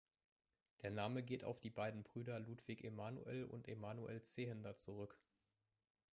[0.81, 5.21] Der Name geht auf die beiden Brüder Ludwig Emanuel und Emanuel Zehender zurück.